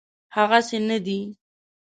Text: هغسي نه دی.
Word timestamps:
هغسي 0.35 0.77
نه 0.87 0.97
دی. 1.05 1.17